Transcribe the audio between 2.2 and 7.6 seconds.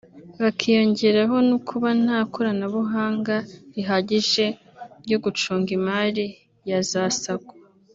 koranabuhanga rihagije ryo gucunga imari ya za Sacco